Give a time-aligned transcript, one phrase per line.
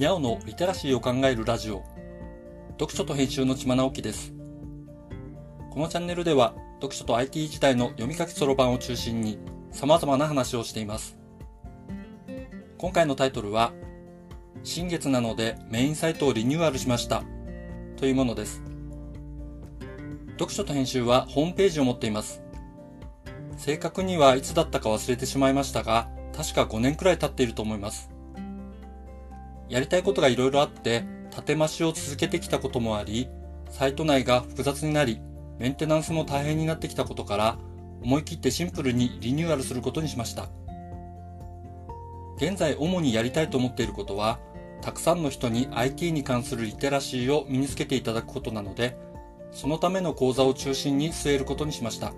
[0.00, 1.84] にゃおのリテラシーを考えるラジオ。
[2.78, 4.32] 読書と編集の千直樹です。
[5.70, 9.38] このチャンネルでは読書と IT 時代の読み書きそろばんを中心に
[9.72, 11.18] 様々な話をしています。
[12.78, 13.74] 今回のタイトルは
[14.62, 17.22] 新月なのでメインサイトをリニューアルしました。
[17.98, 18.62] というものです。
[20.38, 22.42] 読書と編集はホームページを持っています。
[23.58, 28.08] 正確にはいつだったか忘れてしまいましたが確か5年くらい経っていると思います。
[29.70, 33.28] やりたいことがいろいろあって、縦増しを続けてきたこともあり、
[33.70, 35.22] サイト内が複雑になり、
[35.58, 37.56] メンテナンスも大変になってきたことから、
[38.02, 40.48] 思い切ってシンプルにリニューアルすることにしました。
[42.36, 44.40] 現在主にやりたいと思っていることは、
[44.82, 48.96] たくさんの人に IT に関するリテラシーを身につけていただくことなので、
[49.52, 52.12] そのための講座を中心に据えることにしました。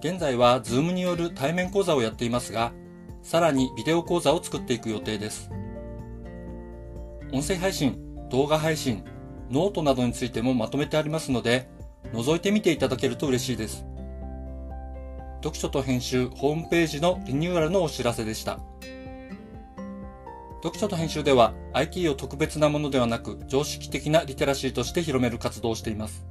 [0.00, 2.72] 現在は Zoom による対面講座をやっていますが、
[3.22, 5.50] さらにビデオ講座を作っていく予定です。
[7.32, 7.96] 音声配信、
[8.28, 9.04] 動画配信、
[9.50, 11.68] ノートなどについてもまとめてありますので、
[12.12, 13.86] 覗いてみていただけると嬉しいです。
[15.42, 18.58] 読書と編集ホームページのリニューアルのお知らせでした。
[20.62, 26.26] 読書と編集では IT を特別なものではなく常識的なリテラシーとして広める活動をしています。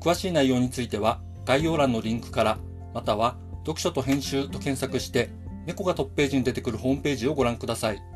[0.00, 2.58] 詳しい内容については概要欄のリンクから
[2.94, 5.30] または読書と編集と検索して
[5.66, 8.15] 猫がトップページに出てくるホームページをご覧ください。